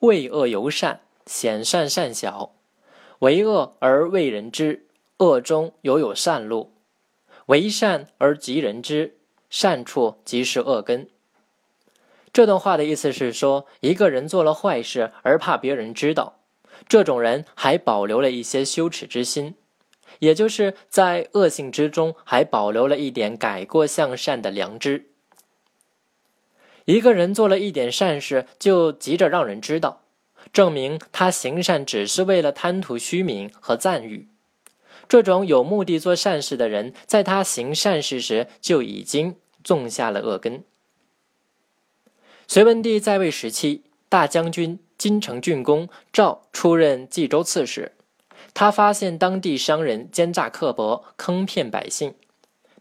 [0.00, 2.52] 为恶由善，显善善小；
[3.18, 4.86] 为恶而为人知，
[5.18, 6.70] 恶中犹有善路；
[7.46, 9.18] 为善而及人知，
[9.50, 11.08] 善处即是恶根。
[12.32, 16.38] 这段话的意思是说，一个人做了坏事而怕别人知道，
[16.88, 19.54] 这种人还保留了一些羞耻之心，
[20.20, 25.09] 也就是在恶性之中还保留了一点改过向善的良知。
[26.84, 30.02] 一个人做了一点善事，就急着让人知道，
[30.52, 34.28] 证明他行善只是为了贪图虚名和赞誉。
[35.08, 40.62] 这种有目的做善事的人，在他行善事时就已经种下了恶根。
[42.46, 47.92] 隋文帝在位时期，大将军金城郡公赵出任冀州刺史。
[48.54, 52.14] 他发现当地商人奸诈刻薄，坑骗百姓，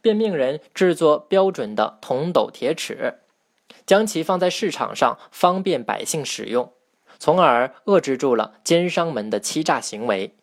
[0.00, 3.18] 便命人制作标准的铜斗铁尺，
[3.88, 6.74] 将其放在市场上，方便百姓使用，
[7.18, 10.36] 从而遏制住了奸商们的欺诈行为。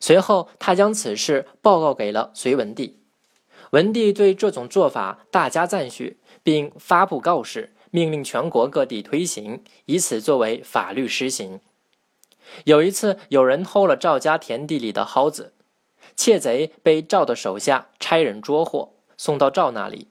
[0.00, 2.98] 随后，他将此事报告给了隋文帝。
[3.70, 7.72] 文帝对这种做法大加赞许，并发布告示。
[7.92, 11.60] 命令全国各地推行，以此作为法律施行。
[12.64, 15.54] 有一次，有人偷了赵家田地里的蒿子，
[16.16, 20.08] 窃贼被赵的手下差人捉获，送到赵那里。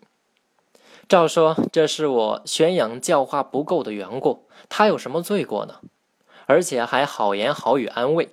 [1.08, 5.82] 赵说：“这是我宣扬教化不够的缘故，他有什么罪过呢？”
[6.48, 8.30] 而且还好言好语安慰。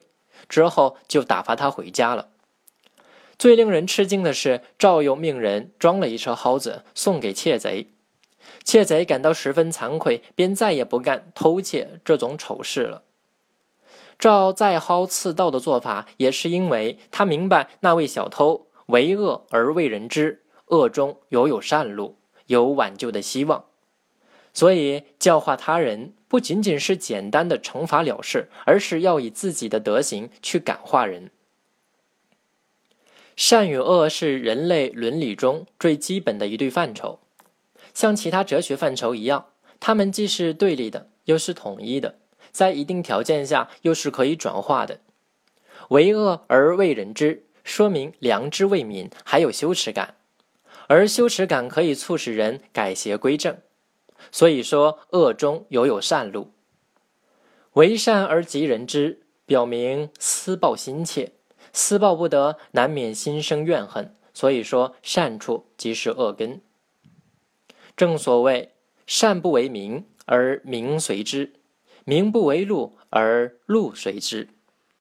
[0.49, 2.29] 之后就打发他回家了。
[3.39, 7.89] 最令人吃惊的是，赵又命人装了一车蒿子送给窃贼。
[8.65, 13.03] 窃贼感到十分惭愧，便再也不干偷窃这种丑事了。
[14.19, 23.65] 赵再蒿刺盗的做法，也是因为他明白那位小偷为恶而为人知，恶中犹有善路，有挽救的希望。
[24.55, 31.31] 所以教化他人，不仅仅是简单的惩罚了事，而是要以自己的德行去感化人。
[33.35, 37.19] 善与恶是人类伦理中最基本的一对范畴。
[37.95, 39.47] 像其他哲学范畴一样，
[39.81, 42.17] 它们既是对立的，又是统一的，
[42.51, 45.01] 在一定条件下又是可以转化的。
[45.89, 50.15] 为恶而为人知，说明良知未泯，还有羞耻感，
[50.93, 53.57] 而羞耻感可以促使人改邪归正。
[54.31, 56.53] 所以说，恶中犹有善路。
[57.73, 61.33] 为善而急人之，表明私报心切，
[61.73, 64.15] 私报不得，难免心生怨恨。
[64.35, 66.61] 所以说，善处即是恶根。
[67.97, 68.75] 正所谓
[69.07, 71.55] 善不为名而名随之，
[72.05, 74.51] 名不为禄而禄随之。